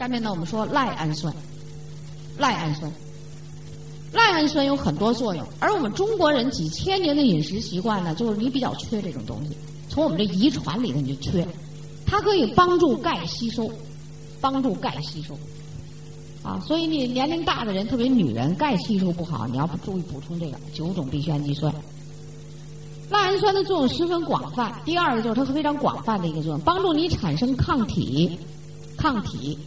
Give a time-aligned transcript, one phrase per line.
[0.00, 1.30] 下面呢，我们说赖氨酸。
[2.38, 2.90] 赖氨酸，
[4.14, 9.54] 赖氨酸有很多作用，而我们中国人几千年的饮食习惯呢，就是你比较缺这种东西，
[9.90, 11.46] 从我们这遗传里头你就缺。
[12.06, 13.70] 它可以帮助钙吸收，
[14.40, 15.38] 帮助钙吸收。
[16.42, 21.70] 啊，所以你年龄大的人，特别女人，钙吸收不好，你要注意补充这个九种必需氨基酸。
[23.10, 24.80] 赖氨酸的作用十分广泛。
[24.86, 28.38] 第二个就是它是非常广泛的一个作用，帮助你产生抗体，
[28.96, 29.58] 抗体。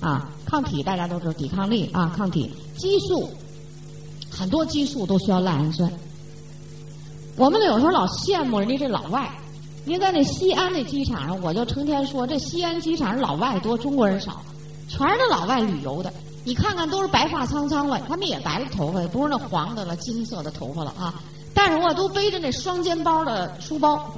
[0.00, 3.30] 啊，抗体大家都知道，抵抗力啊，抗体激素，
[4.30, 5.90] 很多激素都需要赖氨酸。
[7.36, 9.30] 我们有时候老羡慕人家这老外，
[9.84, 14.42] 您在那西安那机场上，我就成天说这西安机场上老外多，中国人少，
[14.88, 16.12] 全是那老外旅游的。
[16.44, 21.14] 你看看都是白发苍苍了，他们也白了头发，不是那黄的了、金色的头发了啊。
[21.52, 24.14] 但是我都背着那双肩包的书包，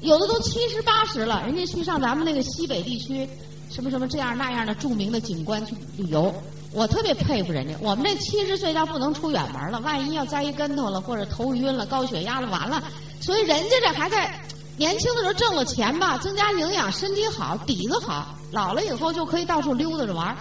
[0.00, 3.28] 有的都七十八十了，人家去上咱们那个西北地区。
[3.70, 6.34] 什么什么这样那样的著名的景观去旅游，
[6.72, 7.74] 我特别佩服人家。
[7.80, 12.82] 我们这七十岁要不能出远门了，万一要栽一跟头了，或者头晕了、高血压了，完了。
[13.20, 14.40] 所以人家这还在
[14.76, 20.36] 年轻的时候挣了钱吧，增加营养，身体好，底子好，老了以后就可以到处溜达着玩。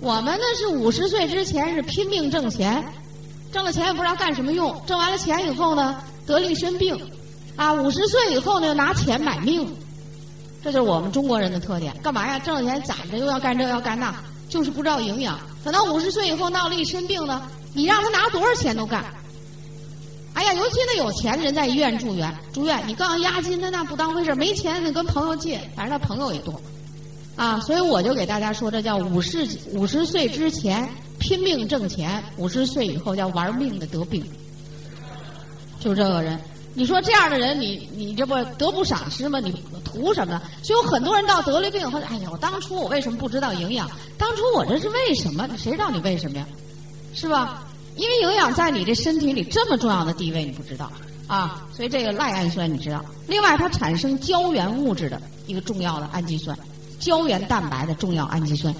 [0.00, 2.84] 我们呢是五十岁之前是拼命挣钱，
[3.50, 7.00] 挣了钱也不知道干什么用，挣完了钱以后呢得了一身病，
[7.56, 9.74] 啊，五十岁以后呢拿钱买命。
[10.62, 12.38] 这就是我们中国人的特点，干嘛呀？
[12.38, 14.14] 挣了钱攒着，又要干这要干那，
[14.48, 15.38] 就是不知道营养。
[15.64, 17.42] 等到五十岁以后闹了一身病呢，
[17.74, 19.04] 你让他拿多少钱都干。
[20.34, 26.60] 哎呀，尤其那有钱的人在医院住院，住院你告诉押金，他那不当回事没钱得跟朋友借，反正他朋友也多，
[27.34, 30.88] 啊，所以我就给大家说，这叫五十五十岁之前
[31.18, 34.24] 拼命挣钱，五十岁以后叫玩命的得病，
[35.80, 36.38] 就这个人。
[36.74, 39.38] 你说这样的人，你你这不得不赏识吗？
[39.40, 39.52] 你
[39.84, 40.40] 图什么？
[40.62, 43.90] 所以有很多人到得了病以后，哎呀，我当初我为什么不知道营养？
[44.16, 45.46] 当初我这是为什么？
[45.58, 46.46] 谁知道你为什么呀？
[47.14, 47.64] 是吧？
[47.94, 50.90] 因为营养在你这身体里这么重要的地位，你不知道
[51.26, 51.62] 啊。
[51.76, 53.04] 所以这个赖氨酸你知道。
[53.26, 56.58] 另外，它产生胶原物质的一个重要的氨基酸，
[56.98, 58.74] 胶原蛋白的重要氨基酸。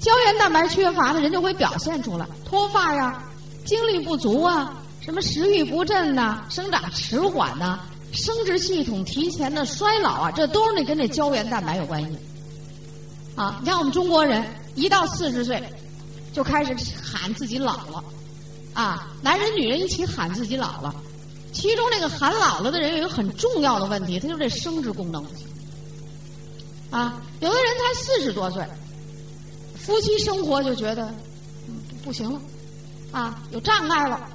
[0.00, 3.22] 胶原蛋白缺乏的，人就会表现出来脱发呀，
[3.64, 4.82] 精力不足啊。
[5.06, 7.78] 什么食欲不振呐，生长迟缓呐，
[8.12, 12.18] 生殖系统提前的衰老啊，这都是那跟那胶原蛋白有关系。
[13.36, 14.44] 啊，你像我们中国人
[14.74, 15.62] 一到四十岁，
[16.32, 18.02] 就开始喊自己老了，
[18.74, 20.92] 啊，男人女人一起喊自己老了。
[21.52, 25.24] 其中那个喊老了的人有一个很重要的问题，他就这生殖功能。
[26.90, 28.64] 啊，有的人才四十多岁，
[29.76, 31.14] 夫妻生活就觉得
[32.02, 32.40] 不行了，
[33.12, 34.30] 啊，有障碍了。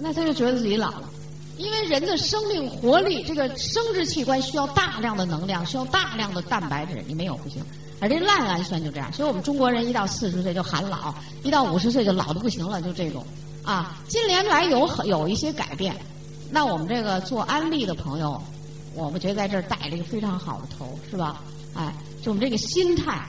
[0.00, 1.08] 那他就觉得自己老了，
[1.56, 7.64] 因为人的生命活力，这个生殖器官需要大量的能量，需要大量的蛋白质，你没有不行。
[7.98, 13.24] 而这赖氨酸就这样，所以我们中国人一到四十岁就喊老，一到五十岁就老的不行了，就这种。
[13.64, 15.96] 啊，近年来有有一些改变，
[16.50, 18.38] 那我们这个做安利的朋友，
[18.94, 21.40] 我们觉得在这儿带了一个非常好的头，是吧？
[21.74, 23.26] 哎，就我们这个心态，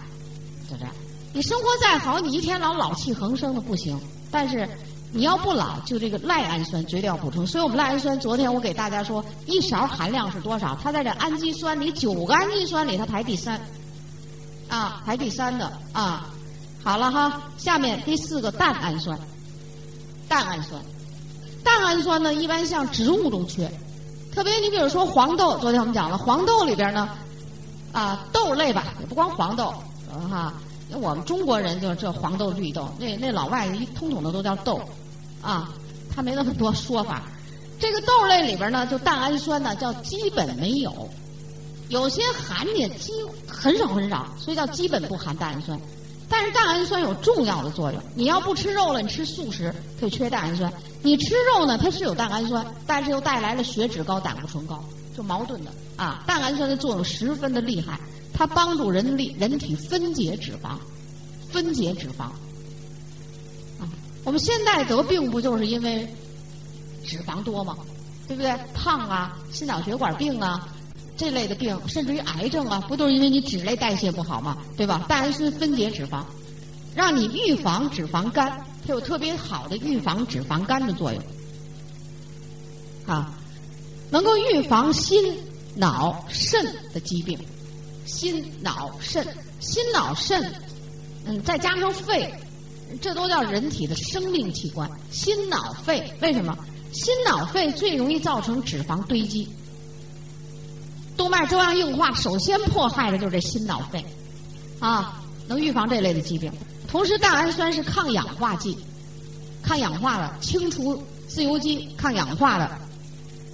[0.69, 0.93] 就这样。
[1.33, 3.97] 你生活再好，你一天老老气横生的不行，
[4.29, 4.67] 但是。
[5.13, 7.47] 你要不老，就这个赖氨酸绝对要补充。
[7.47, 10.77] 所以我们赖氨酸，昨天我给大家说，一勺含量是多少？
[10.83, 13.59] 它在这氨基酸里，九个氨基酸里，它排第三，
[14.67, 16.29] 啊，排第三的啊。
[16.83, 19.17] 好了哈，下面第四个蛋氨酸，
[20.27, 20.81] 蛋氨酸，
[21.63, 23.71] 蛋氨酸呢，一般像植物中缺，
[24.33, 27.09] 特别你比如说黄豆，昨天我们讲了，黄豆里边呢，
[27.93, 29.73] 啊，豆类吧，也不光黄豆，
[30.29, 30.53] 哈。
[30.93, 34.81] 我们中国人就是这黄豆绿豆，那那老外一通统的都叫豆，
[35.41, 35.73] 啊，
[36.15, 37.23] 他没那么多说法。
[37.79, 41.09] 这个豆类里边呢，就蛋氨酸呢，叫基本没有，
[41.89, 43.11] 有些含的基
[43.47, 45.79] 很少很少，所以叫基本不含蛋氨酸。
[46.29, 50.71] 但是蛋氨酸有重要的作用，你要不吃肉了，你吃素食可以缺蛋氨酸；
[51.03, 54.83] 你吃肉呢，它是有蛋氨酸，但是又带来了血脂高、胆固醇高，
[55.15, 56.23] 就矛盾的啊。
[56.25, 57.99] 蛋氨酸的作用十分的厉害。
[58.37, 60.77] 它帮助人力人体分解脂肪，
[61.49, 62.25] 分解脂肪。
[63.79, 63.89] 啊，
[64.23, 66.07] 我们现在得病不就是因为
[67.03, 67.75] 脂肪多吗？
[68.27, 68.55] 对不对？
[68.75, 70.69] 胖啊，心脑血管病啊，
[71.17, 74.55] 这类的病，甚至于癌症啊，不都是因为你脂类代谢不好吗？
[74.77, 75.03] 对吧？
[75.09, 76.23] 蛋氨酸分解脂肪，
[76.93, 81.23] 让你预防脂肪肝，它有特别好的预防脂肪肝的作用。
[83.07, 83.33] 啊，
[84.11, 85.35] 能够预防心、
[85.75, 86.63] 脑、肾
[86.93, 87.39] 的疾病。
[88.07, 89.23] 心脑肾，
[89.59, 90.51] 心脑肾，
[91.25, 92.33] 嗯，再加上肺，
[93.01, 94.89] 这都叫人体的生命器官。
[95.11, 96.57] 心脑肺为什么？
[96.93, 99.47] 心脑肺最容易造成脂肪堆积，
[101.15, 104.03] 动脉粥样硬化，首先迫害的就是这心脑肺。
[104.79, 106.51] 啊，能预防这类的疾病。
[106.87, 108.77] 同时，蛋氨酸是抗氧化剂，
[109.61, 112.71] 抗氧化的，清除自由基，抗氧化的。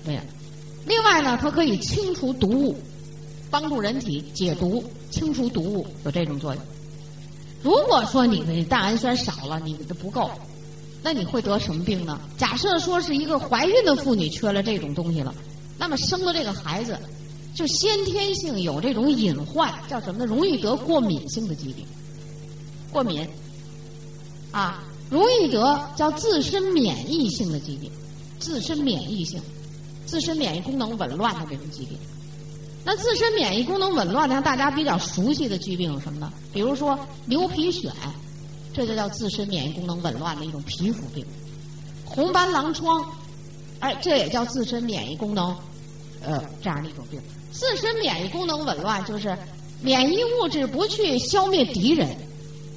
[0.05, 0.21] 对。
[0.85, 2.79] 另外呢，它可以清除毒物，
[3.53, 6.63] 帮助人体解毒、清除毒物，有这种作用。
[7.61, 10.27] 如果说你的蛋氨酸少了，你的不够，
[11.03, 12.19] 那你会得什么病呢？
[12.35, 15.31] 假设说是一个怀孕的妇女缺了这种东西了，
[15.77, 16.97] 那么生的这个孩子
[17.53, 20.25] 就先天性有这种隐患，叫什么呢？
[20.25, 21.85] 容易得过敏性的疾病，
[22.91, 23.23] 过敏
[24.49, 27.91] 啊，容易得叫自身免疫性的疾病，
[28.39, 29.39] 自身免疫性。
[30.05, 31.97] 自身免疫功能紊乱的这种疾病，
[32.85, 36.31] 那自身免疫功能紊乱，像大家比较熟悉的疾病有什么呢？
[36.51, 37.91] 比如说牛皮癣，
[38.73, 41.23] 这就叫自身免疫功能紊乱的一种皮肤病；
[42.03, 43.05] 红斑狼疮，
[43.79, 45.55] 哎，这也叫自身免疫功能
[46.21, 47.21] 呃这样的一种病。
[47.51, 49.37] 自身免疫功能紊乱就是
[49.81, 52.09] 免疫物质不去消灭敌人，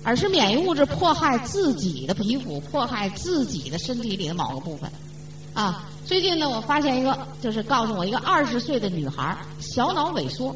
[0.05, 4.88] 而是免疫物质迫害自己的皮肤，迫害自己的身体里的某个部分。
[5.55, 10.55] 啊，最近呢，我发现一个，就是告诉我一个二十岁的女孩小脑萎缩，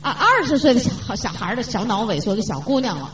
[0.00, 3.08] 啊，二十岁的小小孩的小脑萎缩，个小姑娘了，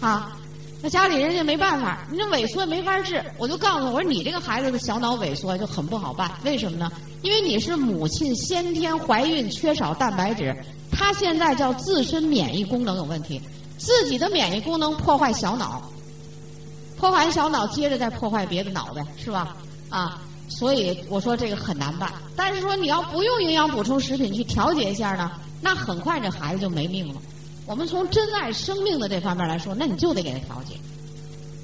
[0.00, 0.36] 啊，
[0.80, 6.88] 那家里人家没办法，你这萎缩没法治，我就告诉我说，你这个孩子的小脑萎缩就很不好办，为什么呢？
[7.22, 10.56] 因为你是母亲先天怀孕缺少蛋白质，
[10.92, 13.42] 她现在叫自身免疫功能有问题，
[13.78, 15.82] 自己的免疫功能破坏小脑，
[16.96, 19.56] 破坏小脑，接着再破坏别的脑袋，是吧？
[19.90, 22.12] 啊，所以我说这个很难办。
[22.34, 25.30] 但是说你要不用营养补充食品去调节一下呢，
[25.60, 27.20] 那很快这孩子就没命了。
[27.66, 30.74] 我们从珍爱生命的这方面来说，那你就得给他调节。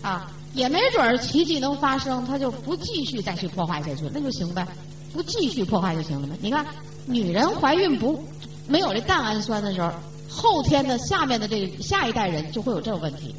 [0.03, 4.67] 啊，也没准儿奇迹能发生，他就不继续再去破坏下去，那就行呗，
[5.15, 6.37] 不继续破坏就行了呗。
[6.43, 6.67] 你看，
[7.07, 8.23] 女人怀孕不
[8.69, 9.91] 没有这蛋氨酸的时候，
[10.29, 13.35] 后天的下面的这个下一代人就会有这个问题。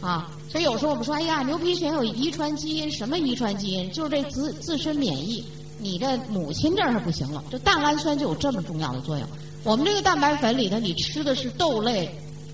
[0.00, 3.92] 啊，所以有时候我们说，哎呀，牛皮癣有遗传基因，什么遗传基因？
[3.92, 5.44] 就是这自自身免疫，
[5.78, 7.44] 你的母亲这儿不行了。
[7.50, 9.28] 这蛋氨酸就有这么重要的作用。
[9.64, 12.10] 我们这个蛋白粉里头，你吃的是豆类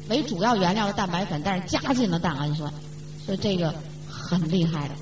[0.09, 2.75] 为主要原料的蛋白粉，但是加进了蛋氨酸，
[3.25, 3.73] 所以这个
[4.11, 4.95] 很厉害的。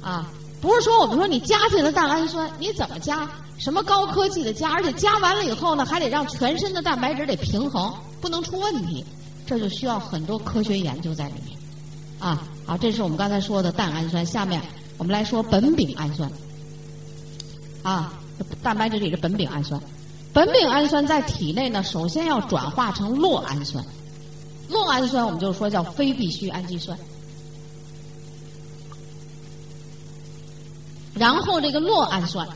[0.00, 0.30] 啊，
[0.60, 3.28] 不是说我们说你加进了蛋氨酸，你怎么加？
[3.58, 4.70] 什么高科技的加？
[4.70, 9.04] 而且加完了以后呢，还得让全身的蛋白质得平衡，不能出问题。
[9.44, 11.58] 这就需要很多科学研究在里面，
[12.22, 14.24] 啊，好，这是我们刚才说的蛋氨酸。
[14.24, 14.62] 下面
[14.96, 16.30] 我们来说苯丙氨酸，
[17.82, 18.12] 啊，
[18.62, 19.80] 蛋白质里的苯丙氨酸。
[20.32, 23.84] 苯丙氨酸在体内呢，首先要转化成酪氨酸，
[24.70, 26.96] 酪氨酸我们就说叫非必需氨基酸。
[31.14, 32.48] 然后这个酪氨酸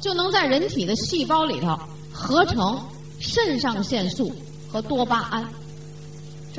[0.00, 1.78] 就能在人体的细胞里头
[2.10, 2.82] 合成
[3.20, 4.32] 肾上腺素
[4.72, 5.46] 和多巴胺。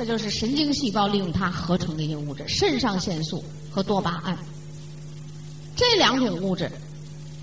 [0.00, 4.34] 这就是神经细胞利用它合成的一些物质，肾上腺素和多巴胺
[5.76, 6.72] 这两种物质，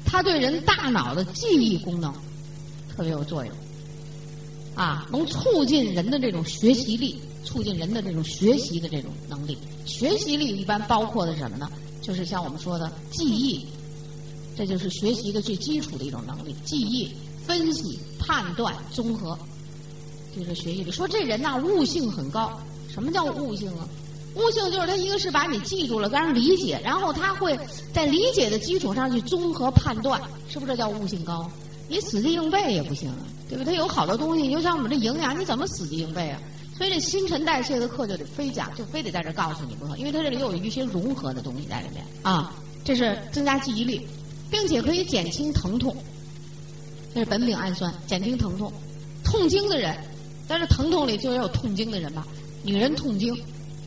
[0.04, 2.12] 它对人大脑的记忆功能
[2.90, 3.56] 特别有作用，
[4.74, 9.56] 啊，能促进人的这种学习力，促进人的这种学习的这种能力。
[9.86, 11.70] 学习力一般包括的什么呢？
[12.02, 13.68] 就是像我们说的记忆，
[14.58, 17.14] 这就是学习的最基础的一种能力：记忆、
[17.46, 19.38] 分析、判断、综合。
[20.38, 22.60] 就是学习力，说这人呐悟性很高。
[22.94, 23.88] 什么叫悟性啊？
[24.36, 27.60] 悟性就是他一个是把你记住了，让人理解，然后他会
[27.94, 31.50] 在理解的基础上去综合判断，是不是这叫悟性高？
[31.90, 33.18] 你死记硬背也不行啊，
[33.50, 33.74] 对不对？
[33.74, 36.40] 他有好多东西，就像我们这营养，你怎么死记硬背啊？
[36.78, 42.54] 所以这新陈代谢的课就得非讲，就非得在这告诉你不可，因为它这里有一些融合的东西在里面啊。
[42.84, 44.08] 这是增加记忆力，
[44.50, 45.96] 并且可以减轻疼痛。
[47.14, 48.72] 这是苯丙氨酸，减轻疼痛，
[49.24, 49.98] 痛经的人。
[50.48, 52.26] 但是疼痛里就也有痛经的人吧，
[52.64, 53.36] 女人痛经，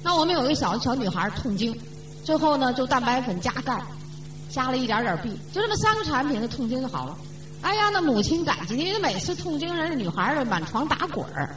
[0.03, 1.75] 那我们有一个小小女孩痛经，
[2.23, 3.83] 最后呢就蛋白粉加钙，
[4.51, 7.17] 加了一点点 B，就这么三个产品，那痛经就好了。
[7.63, 11.55] 哎呀，那母亲感激，因为每次痛经人家女孩儿满床打滚儿，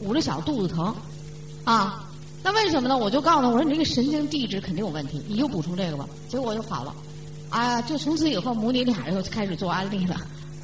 [0.00, 0.94] 捂着小肚子疼，
[1.64, 2.04] 啊，
[2.42, 2.96] 那为什么呢？
[2.96, 6.06] 我就告诉她，我说你这个神经递质肯定有问题，你就补充这个吧。
[6.28, 6.94] 结果就好了，
[7.50, 10.16] 啊，就从此以后母女俩又开始做安利了，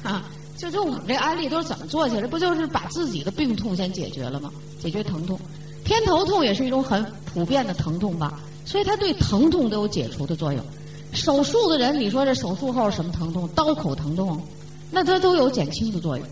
[0.03, 0.23] 啊。
[0.57, 2.27] 就就我们这安利都是怎么做起来？
[2.27, 4.51] 不就是把自己的病痛先解决了吗？
[4.79, 5.39] 解决疼痛，
[5.83, 10.63] 偏头痛也是一种很普遍的疼痛吧，所以它对疼痛都有解除的作用。
[11.11, 13.47] 手术的人，你说这手术后什么疼痛？
[13.49, 14.41] 刀口疼痛，
[14.89, 16.25] 那它都有减轻的作用，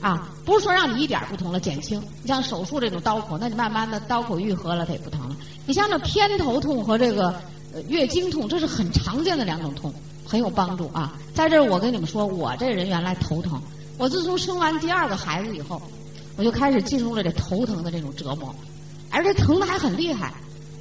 [0.00, 2.00] 啊，不是说让你一点不疼了，减轻。
[2.22, 5.36] 你像手术这种刀口，那你慢慢的刀口愈合了，它也不疼了。
[5.66, 7.34] 你像这偏头痛和这个
[7.88, 9.92] 月经痛，这是很常见的两种痛。
[10.30, 11.12] 很有帮助啊！
[11.34, 13.60] 在这儿我跟你们说，我这人原来头疼。
[13.98, 15.82] 我自从生完第二个孩子以后，
[16.36, 18.54] 我就开始进入了这头疼的这种折磨，
[19.10, 20.32] 而且疼的还很厉害，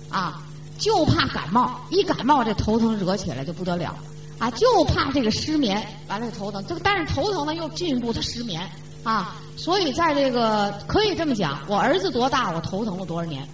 [0.08, 0.44] 啊，
[0.78, 3.96] 就怕感冒，一感冒这头疼惹起来就不得了，
[4.38, 8.62] 啊，就怕这个失眠，完了头疼，这个但是头疼呢又进一步他失眠，
[9.04, 13.46] 啊，所以在这个可以这么讲，我儿子多大，我头疼了多少年，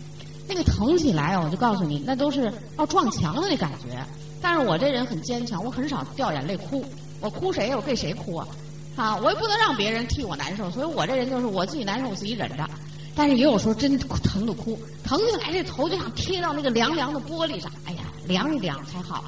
[0.48, 4.06] 那个疼起来啊，我就告诉你，那都是要撞墙的那感觉，
[4.42, 6.86] 但是我这人很坚强，我很少掉眼泪哭，
[7.20, 7.76] 我哭谁呀？
[7.76, 8.48] 我给谁哭啊？
[8.96, 12.70] 啊，我也不能让别人替我难受，所以我这人就是我自己难受，我自己忍着。
[13.16, 19.24] 但是也有时候真疼的哭，疼起来这头就想贴到那个凉凉的玻璃上，哎呀，凉一凉才好。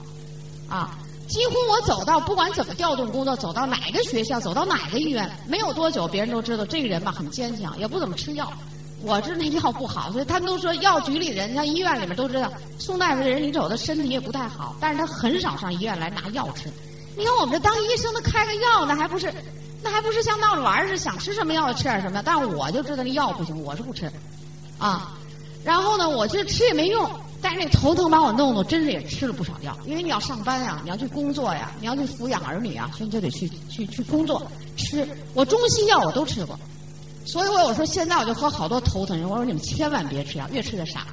[0.69, 0.97] 啊，
[1.27, 8.51] 几乎我走到不管怎么调动工作，走到哪个学校，走到哪个医院，没有多久，别人都知道这个人吧很坚强，也不怎么吃药。
[9.03, 16.71] 我这那药不好， 所以他们都说药局里人，像医院里面都知道，宋大夫这人你走他身体也不太好，但是他很少上医院来拿药吃。
[17.15, 19.33] 你看我们这当医生的开个药，那还不是？
[19.83, 22.21] 那还不是像闹着玩儿似的，想吃什么药吃点什么。
[22.23, 24.11] 但我就知道那药不行，我是不吃，
[24.79, 25.13] 啊。
[25.63, 27.09] 然后呢，我就吃也没用。
[27.39, 29.77] 但是那头疼把我弄的，真是也吃了不少药。
[29.85, 34.41] 因为你要上班呀，你要去工作呀，你要去抚养儿女啊，所以你就得去去去工作
[34.75, 35.07] 吃。
[35.35, 36.59] 我中西药我都吃过，
[37.27, 41.05] 所以我有时候现在我就和好多头疼人，我说你们千万别吃药，越吃越傻。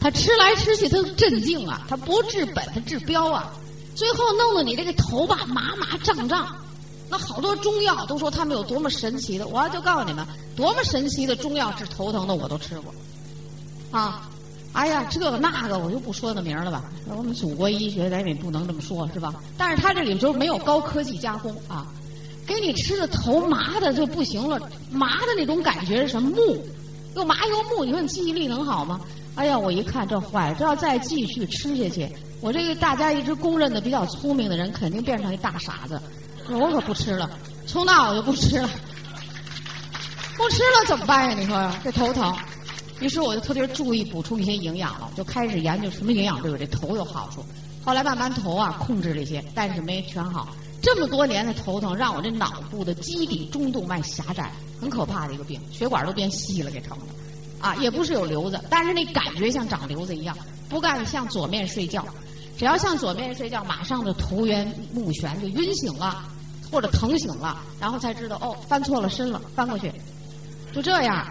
[0.00, 3.52] 他吃来吃去，他镇静啊，他不治本，他治标啊。
[3.94, 6.56] 最后弄得你这个头吧麻麻胀胀，
[7.08, 10.26] 那好多中药都说他们有多么神奇的，我就告诉你们，
[10.56, 12.94] 多么神奇的中药治头疼的我都吃过，
[13.90, 14.30] 啊，
[14.72, 19.34] 哎呀这个那个我就不说那名了吧，我们祖国医学咱也不能这么说，是吧？
[19.58, 21.86] 但是他这里就没有高科技加工啊，
[22.50, 24.58] 给你吃的头麻的就不行了，
[24.90, 26.60] 麻的那种感觉是什么木，
[27.14, 29.00] 又麻又木，你说你记忆力能好吗？
[29.36, 32.08] 哎呀，我一看这坏了，这要再继续吃下去。
[32.40, 36.00] 我这个大家一直公认的比较聪明的人，肯定变成一大傻子。
[36.48, 37.30] 我可不吃了，
[37.68, 38.68] 从那我就不吃了。
[40.36, 41.36] 不吃了怎么办呀？
[41.38, 42.34] 你说这头疼。
[42.98, 47.44] 于是我就特别注意补充一些营养了，就开始研究什么营养对我这头有好处。
[47.84, 50.48] 后来慢慢头啊控制了一些，但是没全好。
[50.82, 57.04] 这么多年的头疼，让我这脑部的基底中动脉狭窄，很可怕的一个病，血管都变细了，给疼的。
[57.66, 60.34] 啊，也不是有瘤子，但是那感觉像长瘤子一样，
[60.68, 62.04] 不敢向左面睡觉。
[62.56, 66.24] 只要向左面睡觉，马上就头晕目眩，就晕醒了，
[66.70, 69.92] 或者疼醒了，然后才知道哦，翻错了身了，翻过去，
[70.72, 71.26] 就这样，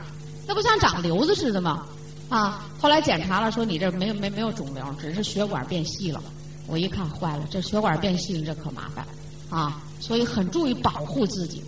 [0.47, 1.87] 那不像长瘤子似的吗？
[2.29, 6.21] 啊，后来检查了，说你这没没没有肿瘤，只是血管变细了。
[6.67, 9.03] 我一看坏了，这血管变细了，这可麻烦
[9.49, 11.63] 啊，所以很注意保护自己，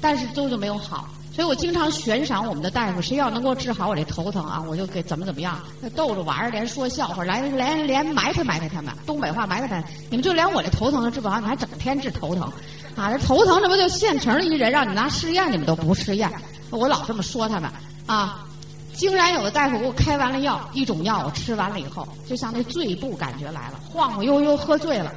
[0.00, 1.08] 但是都就没有好。
[1.30, 5.56] 所以我经常悬赏我们的大夫，谁要能给我治好我这头疼啊，我就给怎么怎么样，
[5.94, 9.84] 逗着玩儿，连说笑话，来连连埋汰埋汰他们，东北话埋汰他们。
[10.10, 12.50] 你们就连我这头疼都治不好，你还整天治头疼，
[12.96, 16.28] 啊，这头疼这不就现成的一人，让你拿试验，你们都不试验。
[16.70, 17.70] 我老这么说他们
[18.06, 18.44] 啊，
[18.92, 25.12] 竟然有的大夫给我开完了药，一种药我吃完了以后，就像那醉步感觉来了，晃晃悠悠喝醉了。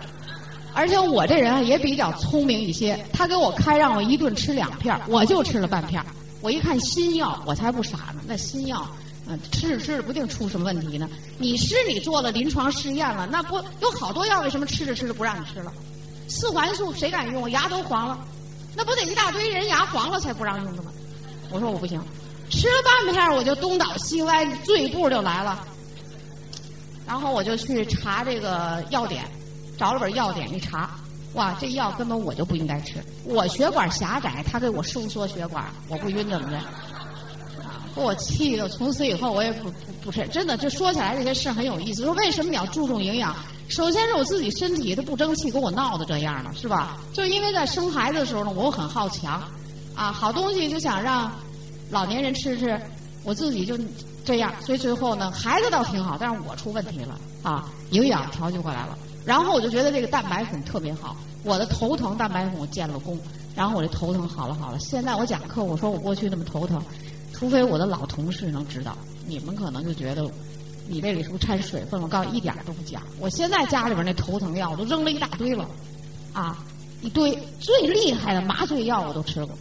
[0.74, 6.04] 而且我这人也比较聪明一些，他给我开让我一顿吃两片，我就吃了半片。
[6.42, 8.22] 我一看新药，我才不傻呢。
[8.26, 8.88] 那新药，
[9.28, 11.10] 嗯，吃着吃着不定出什么问题呢。
[11.38, 15.72] 你是你做了临床试验了，那不有好多药，为什么吃着吃着不让你吃了？
[16.28, 17.52] 四环素谁敢用？
[17.52, 18.18] 牙都黄了，
[18.76, 20.92] 那不得一大堆人牙黄了才不让用的吗？
[21.52, 22.02] 我说我不行，
[22.50, 22.74] 吃了
[23.06, 25.64] 半片我就东倒西歪，醉步就来了。
[27.06, 29.26] 然后我就去查这个药典。
[29.82, 30.92] 找了本药典一查，
[31.34, 33.04] 哇，这药根本我就不应该吃。
[33.26, 36.62] 我血管狭窄，他给我收缩血管，我不晕怎么的？
[37.96, 40.24] 给我气的，从此以后我也不不不吃。
[40.28, 42.04] 真的，就说起来这些事很有意思。
[42.04, 43.36] 说为什么你要注重营养？
[43.70, 46.98] 首先是我自己身体它不争气，给我闹的这样了，是吧？
[47.12, 49.42] 就因为在生孩子的时候呢，我很好强，
[49.96, 51.32] 啊，好东西就想让
[51.90, 52.80] 老年人吃吃，
[53.24, 53.76] 我自己就
[54.24, 58.96] 这样，所以最后呢，孩子倒挺好，但是我出问题了，啊，营养调节过来了。
[59.26, 63.20] 然后我就觉得这个蛋白粉特别好，我的头疼蛋白粉我建了功，
[63.56, 64.80] 然后我这头疼好了好了。
[64.80, 66.82] 现在我讲课，我说我过去那么头疼，
[67.32, 68.98] 除非我的老同事能知道，
[69.28, 70.28] 你们可能就觉得
[70.88, 72.02] 你这里是不是掺水分？
[72.02, 73.04] 我告诉你，一点都不假。
[73.20, 75.70] 我现在家里边那头疼药我都扔了一大堆了，
[76.34, 76.58] 啊，
[77.02, 79.56] 一堆最厉害的麻醉药我都吃过，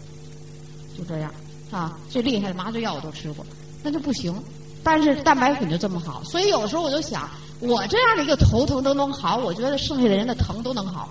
[0.96, 1.30] 就这样
[1.70, 3.44] 啊，最厉害的麻醉药我都吃过，
[3.82, 4.34] 那就不行。
[4.82, 7.28] 但是蛋白粉就这么好，所以有时候我就想。
[7.60, 11.08] 我这样的一个头疼都能好，我觉得剩下的人的疼都能好，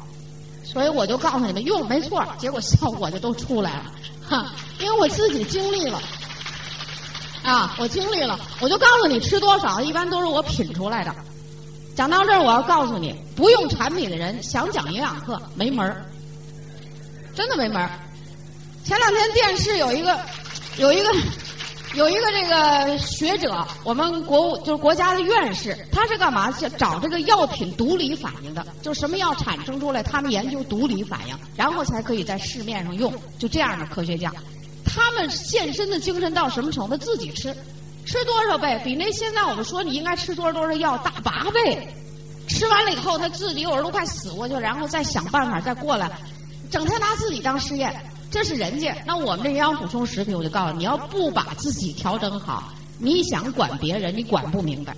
[0.64, 3.86] 所以我就告诉你们用没错，结果效果就都出来了，
[4.28, 6.02] 哈，因为我自己经历了，
[7.44, 11.16] 啊，我经历了，我就告诉你吃多少，一般都是我品出来的。
[11.96, 16.06] 讲到这儿，我要告诉你，不用产品的人想讲营养课没门儿，
[17.36, 17.92] 真的没门儿。
[18.86, 20.18] 前两天电视有一个
[20.78, 21.10] 有一个
[21.96, 26.52] 有一个这个学者，我们国就是国家的院士，他是干嘛？
[26.78, 33.12] 找这个药品毒理反应的，就什么药产生出来，他们研究毒理反应，然后才可以在市面上用。
[33.40, 34.32] 就这样的科学家，
[34.86, 36.96] 他们献身的精神到什么程度？
[36.96, 37.56] 自己吃，
[38.06, 38.80] 吃多少倍？
[38.84, 41.88] 比那现在我们说你应该吃多少多少药大八倍。
[42.48, 46.10] 吃完了以后，他自己有时候都快死过去，然后再想办法再过来，
[46.70, 47.94] 整天拿自己当试验。
[48.32, 54.96] 这是人家，那我们这营养补充食品，我就告诉你，你要不把自己调整好，你想管别人，你管不明白，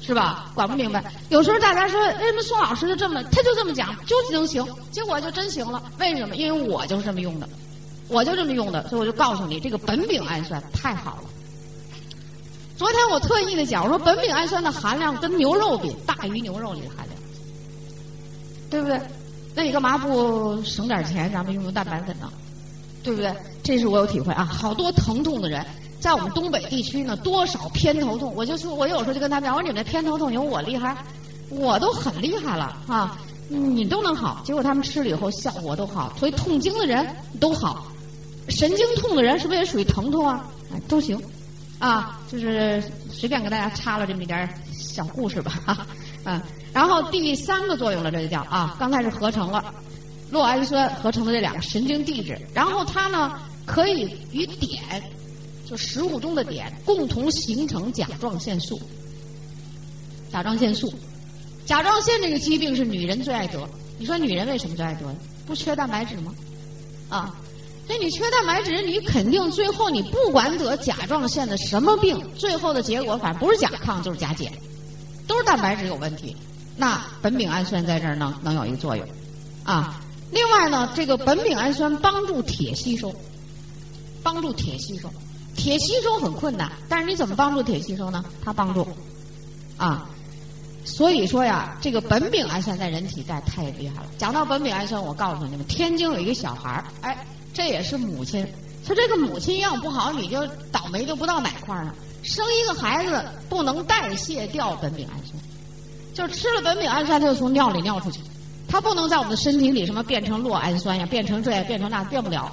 [0.00, 0.50] 是吧？
[0.54, 1.04] 管不明白。
[1.28, 5.82] 有时候大家说，为什么宋老师就这么，他就这么讲，就能行，结果就真行了。
[5.98, 6.36] 为什么？
[6.36, 7.46] 因为我就是这么用的，
[8.08, 11.24] 我就这么用的，所以我就告诉你，这个苯丙氨酸太好了。
[12.78, 17.20] 昨天我特意的讲，我说苯丙氨酸的含量跟牛肉比，大于牛肉里的含量，
[18.70, 18.98] 对不对？
[19.56, 22.30] 那你干嘛不省点钱，咱们用用蛋白粉呢？
[23.02, 23.34] 对不对？
[23.62, 24.44] 这是我有体会啊！
[24.44, 25.64] 好多疼痛的人，
[25.98, 30.94] 在我们东北地区呢，多少偏头痛，我就说，我有时候就跟他们讲，我说你们偏头痛有我厉害，
[31.48, 33.16] 我都很厉害了啊！
[33.48, 37.06] 你都能好，结果他们吃了以后效果都好，所以痛经的人
[37.40, 37.86] 都好，
[38.48, 40.44] 神经痛的人是不是也属于疼痛啊？
[40.86, 41.18] 都行，
[41.78, 45.86] 啊，就是随便给大家插了这么一点小故事吧，啊。
[46.26, 46.42] 嗯，
[46.72, 49.72] 然后第三个作用了，这就叫啊，刚才是合成了
[50.32, 55.00] 酪氨酸合成的这两个神经递质，然后它呢可以与碘，
[55.64, 58.80] 就食物中的碘共同形成甲状腺素。
[60.32, 60.92] 甲状腺素，
[61.64, 63.66] 甲状腺这个疾病是女人最爱得。
[63.96, 65.06] 你说女人为什么最爱得？
[65.46, 66.34] 不缺蛋白质吗？
[67.08, 67.34] 啊，
[67.86, 74.52] 所以你缺蛋白质，你肯定最后你不管得甲状腺的什么病，最后的结果反正不是甲亢就是甲减。
[75.26, 76.36] 都是蛋白质有问题，
[76.76, 79.06] 那苯丙氨酸在这儿能能有一个作用，
[79.64, 83.14] 啊，另外呢，这个苯丙氨酸帮助铁吸收，
[84.22, 85.10] 帮助铁吸收，
[85.56, 88.24] 铁吸收很困难，但是你怎么帮助铁吸收呢？
[88.44, 88.86] 它帮助，
[89.76, 90.08] 啊，
[90.84, 94.06] 所以说呀，这个苯丙氨酸在人体在太厉害了。
[94.18, 98.46] 讲到苯丙氨酸，我告诉你们，天津有一个小孩儿，哎，这也是母亲，
[98.84, 101.92] 说这个母亲要不好，你就倒霉就不到哪块儿呢。
[102.26, 105.40] 生一个孩子不能代谢掉苯丙氨酸，
[106.12, 108.20] 就是吃了苯丙氨酸，它就从尿里尿出去，
[108.68, 112.50] 它不能在我们的身体里什么变成酪氨酸呀，变成这，变成那，变不了。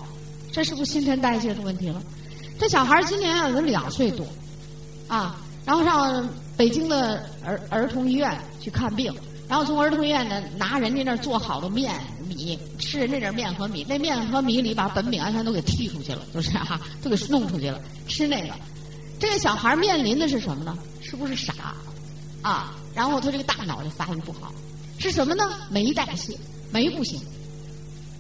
[0.52, 2.02] 这是不是新陈代谢出问题了？
[2.60, 4.24] 这小孩今年有两岁多，
[5.08, 9.12] 啊，然后上北京的儿儿童医院去看病，
[9.50, 18.54] 然后从儿童医院呢拿人家那做好的面米吃人家这面和米，那面和米里把苯丙氨酸都给剔出去了，就是哈，都给弄出去了，吃那个。
[19.24, 20.78] 这个小孩面临的是什么呢？
[21.02, 21.54] 是不是傻
[22.42, 22.76] 啊？
[22.94, 24.52] 然后他这个大脑就发育不好，
[25.00, 25.50] 是什么呢？
[25.70, 26.38] 没代谢，
[26.74, 27.22] 没不行。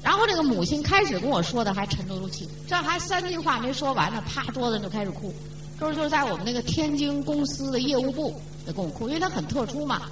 [0.02, 5.34] 然后这个母亲开始跟我说的还沉得住气，这还三句话没说完呢，啪桌子就开始哭。
[5.78, 10.04] 就是就是在我们那个天津公司的业务部在跟我哭，因为他很特殊嘛。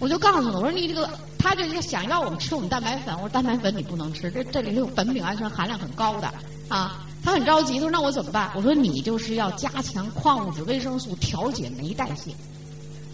[0.00, 1.08] 我就告诉他，我说你这个，
[1.38, 6.28] 他就是想要我们吃我们蛋白粉，我说蛋白粉你不能吃，这这里头有苯丙氨酸含量很高的
[6.68, 7.06] 啊。
[7.22, 12.32] 他很着急，他说：“那我怎么办？”我说：“你就是要加强矿物质、维生素调节酶代谢。”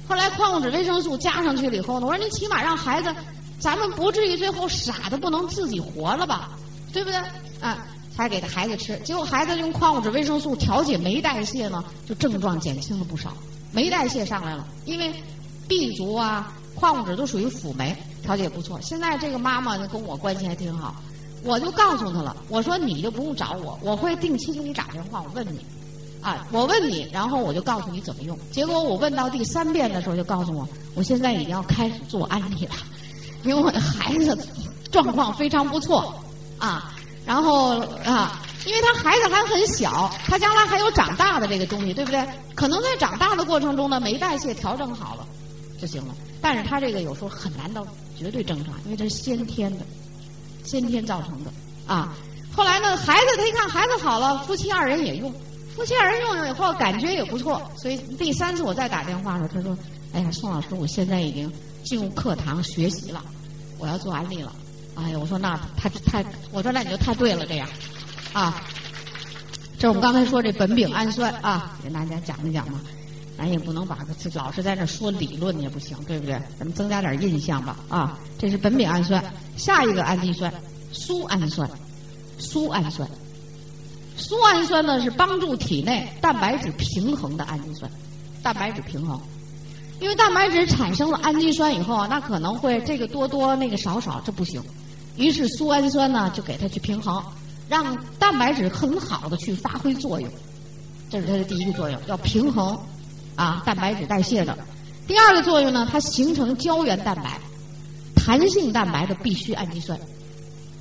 [0.09, 3.13] 后来矿物质、维生素加上去了以后呢，我说：“你起码让孩子，
[3.59, 6.51] 咱们不至于最后傻的不能自己活了吧？
[6.93, 7.19] 对不对？”
[7.61, 8.97] 啊，才给他孩子吃。
[8.99, 13.33] 结果孩子用矿物质、维生素调节酶代谢呢，就症状减轻了不少，
[13.73, 14.65] 酶代谢上来了。
[14.85, 15.13] 因为
[15.67, 18.81] B 族啊，矿物质都属于辅酶，调节不错。
[18.81, 20.95] 现在这个妈妈跟我关系还挺好。
[21.47, 25.65] 我就告诉他了，我说你就不用找我，我会定期给你打电话，我问你，
[26.21, 28.37] 啊，我问你，然后我就告诉你怎么用。
[28.51, 32.75] 结果我问到第三遍的时候，就告诉我，我现在已经要开始做安利了，
[33.45, 34.37] 因为我的孩子
[34.91, 36.15] 状况非常不错，
[36.59, 36.93] 啊，
[37.25, 42.27] 然后啊，因为他孩子还很小，他将来还有长大的这个东西，对不对？
[42.57, 45.27] 可能在长大的过程中呢，酶代谢调整好了
[45.81, 47.87] 就行了，但是他这个有时候很难到
[48.19, 49.85] 绝对正常，因为这是先天的。
[50.67, 51.51] 先天造成的
[51.87, 52.15] 啊，
[52.55, 55.33] 后来呢，孩子他一看孩子好了，夫妻二人也用，
[55.75, 59.79] 夫妻二人用了以后感觉也不错，所以第三次我再打电话的时候，他说
[60.13, 61.51] ：“哎呀，宋老师，我现在已经
[61.85, 63.23] 进入课堂学习了，
[63.79, 64.53] 我要做安利了。”
[64.97, 67.69] 哎呀，我说那太太，我说那你就太对了，这样
[68.33, 68.63] 啊，
[69.79, 72.81] 这我们刚才说这苯丙氨酸啊，给大家讲一讲嘛。
[73.37, 76.41] 咱也不能把这老是在那说理论也不行，对不对？
[76.59, 78.19] 咱们增加点印象吧啊！
[78.39, 79.23] 这是苯丙氨酸，
[79.57, 80.53] 下一个氨基酸
[80.91, 81.69] 苏氨酸，
[82.39, 83.09] 苏氨酸，
[84.17, 87.91] 苏氨酸呢是帮助体内蛋白质平衡的氨基酸，
[88.43, 89.21] 蛋白质平衡，
[90.01, 94.63] 因为蛋白质产生了氨基酸以后，那可能会这个多多那个少少，这不行，
[95.17, 97.23] 于是苏氨酸呢就给它去平衡，
[97.69, 100.31] 让蛋白质很好的去发挥作用，
[101.11, 102.79] 这是它的第一个作用，要平衡
[103.37, 104.57] 啊蛋白质代谢的。
[105.07, 107.41] 第二个作用呢，它形成胶原蛋白、
[108.17, 109.99] 弹性蛋白的必需氨基酸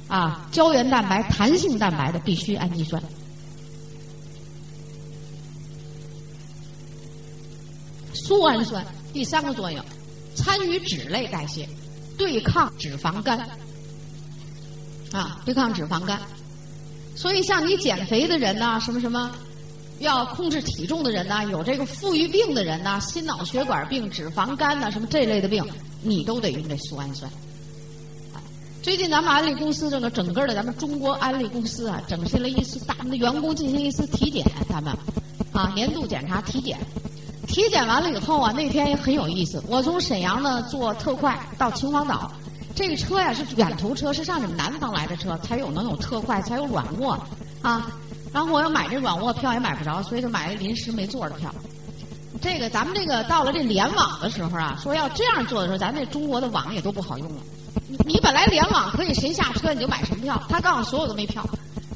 [0.08, 3.02] 啊，胶原蛋白、弹性蛋白的必需氨基酸。
[8.14, 9.86] 苏氨酸第三个作用，
[10.36, 11.70] 参与脂类代谢，
[12.18, 13.48] 对抗脂肪肝
[15.12, 16.20] 啊，对抗脂肪肝。
[17.16, 19.32] 所以，像你减肥的人呢，什么什么，
[20.00, 25.64] 要控制体重的人呢，有这个富裕病的人呢，心脑血管病、脂肪肝呐，什么这类的病，
[26.02, 27.32] 你都得用这苏氨酸。
[28.84, 34.96] 最近咱们安利公司这个整个的咱们中国安利公司啊，整新了一次，大们的员工进行一次体检，咱们
[35.54, 36.78] 啊年度检查体检，
[37.48, 42.32] 体检完了以后啊，那天也很有意思，我从沈阳呢坐特快到秦皇岛。
[42.76, 47.18] 这个车呀是远途车，是上你们南方来的车，才有能有特快，才有软卧
[47.62, 47.88] 啊。
[48.36, 51.56] 然后我要买这软卧票也买不着，所以就买了临时没座的票。
[52.42, 57.42] 这个咱们这个到了这联网的时候啊，说要这样做的时候，咱这中国的网也都不好用了。
[57.88, 61.48] 你你本来联网可以谁下车你就买什么票，他告诉所有都没票，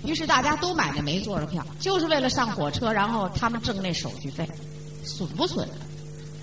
[0.05, 4.49] 于是大家都买那没座的票，就是为了上火车，然后他们挣那手续费，
[5.03, 5.67] 损不损？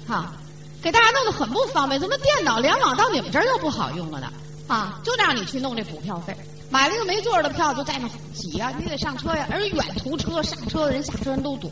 [0.06, 0.30] 哈。
[0.82, 4.30] 给大家弄得很不方便，怎么电脑联网到你们这儿又不好用了呢？
[4.68, 6.36] 啊，就让你去弄这补票费，
[6.70, 11.70] 买了一个没座的票就在那挤呀，你得上车呀，而远途车上车的人下车人都堵，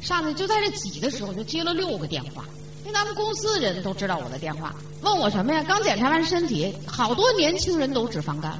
[0.00, 2.44] 上去就在这挤的时候就接了六个电话，
[2.80, 5.64] 因为咱们公司人都知道我的电话，问我什么呀？
[5.66, 8.58] 刚检查完身体，好多年轻人都脂肪肝，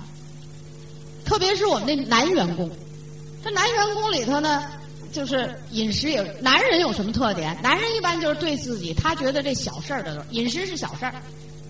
[1.25, 2.71] 特别是我们那男员工，
[3.45, 4.63] 这男员工里头呢。
[5.11, 7.59] 就是饮食也，男人有什么特点？
[7.63, 11.15] 男人一般就是对自己，他觉得这小事儿的饮食是小事儿，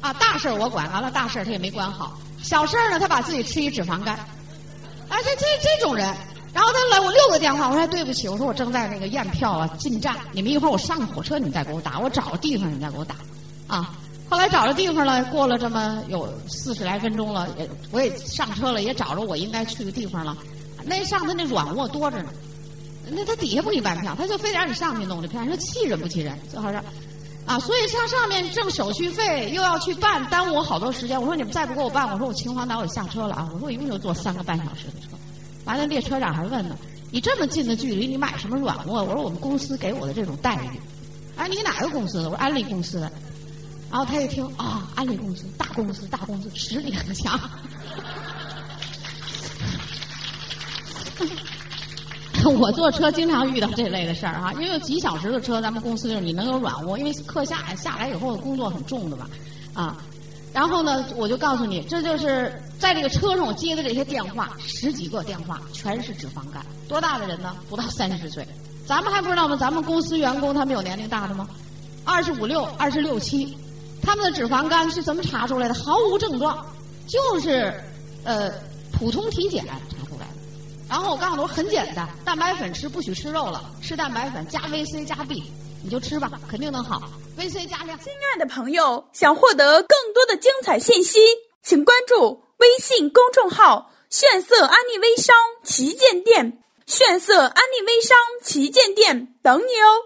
[0.00, 6.06] 啊，大事儿我管，完了大事儿他也没管好，小事儿呢他把自己吃一脂肪肝，啊，这这这种人，
[6.54, 13.16] 然后他来我六个电话，我说对不起，我说我正在那个验票啊，进站，你们一会儿我上火车，你们再给我打，我找个地方你再给我打，
[13.66, 13.94] 啊，
[14.30, 20.36] 后来找着地方了，过了这么有四十来分钟了，也我也上车了，也找着我应该去的地方了，
[20.84, 22.30] 那上他那软卧多着呢。
[23.10, 26.38] 那他底下不给你办票，他就非得让你上去弄这票，你说气人不气人？
[26.50, 26.78] 最好是，
[27.48, 31.18] 啊，所以上上面挣手续费，又要去办，耽误我好多时间。
[31.18, 33.48] 我说你们再不给我办，我说我秦皇岛我下车了啊！
[33.54, 35.16] 我说我一共就坐三个半小时的车。
[35.64, 36.76] 完了，列车长还问呢，
[37.10, 39.02] 你这么近的距离，你买什么软卧？
[39.02, 40.78] 我说我们公司给我的这种待遇。
[41.36, 42.24] 哎，你哪个公司的？
[42.24, 43.10] 我说安利公司的。
[43.90, 47.40] 然后他一听啊，安利公司，大公司，大公司，实力很强。
[52.58, 59.26] 我坐车经常遇到这类的事儿哈，因为有几小时的车，咱们公司就是你能有软卧，因为课下下来以后工作很重的嘛，
[59.74, 59.96] 啊，
[60.52, 67.54] 然后呢，我就告诉你，这就是在这个车上我接的这些电话，十几个电话全是脂肪肝，多大的人呢？
[67.68, 68.46] 不到三十岁，
[68.86, 69.56] 咱们还不知道吗？
[69.56, 71.48] 咱们公司员工他们有年龄大的吗？
[72.04, 73.56] 二十五六、二十六七，
[74.00, 75.74] 他们的脂肪肝是怎么查出来的？
[75.74, 76.64] 毫无症状，
[77.06, 77.74] 就是
[78.24, 78.50] 呃
[78.92, 79.64] 普通体检。
[80.88, 85.52] 然后我告诉他，我很简单，蛋白粉吃不许吃肉了，吃蛋白粉加 VC 加 B，
[85.84, 87.02] 你就吃吧，肯定能好。
[87.36, 87.98] VC 加量。
[87.98, 91.20] 亲爱的朋友，想获得更多的精彩信息，
[91.62, 100.00] 请关注微信公众号“炫色安利微商旗舰店”，炫色安利微商旗舰店等你哦。